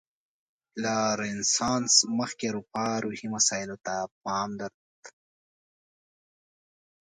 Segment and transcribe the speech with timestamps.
[0.83, 5.03] له رنسانس مخکې اروپا روحي مسایلو ته پام درلود.